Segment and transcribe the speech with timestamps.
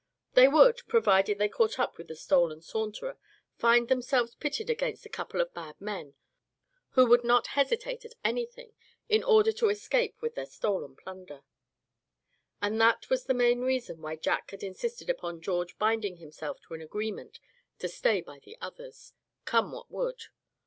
[0.33, 3.19] They would, provided they caught up with the stolen Saunterer,
[3.59, 6.15] find themselves pitted against a couple of bad men,
[6.93, 8.73] who would not hesitate at anything
[9.09, 11.43] in order to escape with their stolen plunder.
[12.63, 16.73] And that was the main reason why Jack had insisted upon George binding himself to
[16.73, 17.39] an agreement
[17.77, 19.13] to stay by the others,
[19.45, 20.19] come what would.